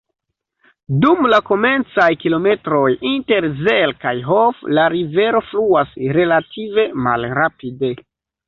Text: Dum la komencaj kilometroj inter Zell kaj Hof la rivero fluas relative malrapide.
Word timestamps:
Dum 1.03 1.27
la 1.33 1.39
komencaj 1.49 2.07
kilometroj 2.23 2.87
inter 3.11 3.47
Zell 3.59 3.95
kaj 4.07 4.15
Hof 4.31 4.65
la 4.79 4.89
rivero 4.97 5.45
fluas 5.51 5.95
relative 6.21 6.91
malrapide. 7.09 7.95